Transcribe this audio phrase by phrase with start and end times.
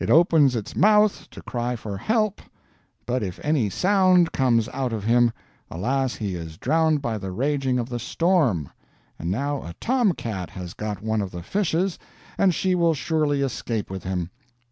[0.00, 2.42] It opens its Mouth to cry for Help;
[3.06, 5.30] but if any Sound comes out of him,
[5.70, 8.68] alas he is drowned by the raging of the Storm.
[9.16, 12.00] And now a Tomcat has got one of the Fishes
[12.36, 14.30] and she will surely escape with him.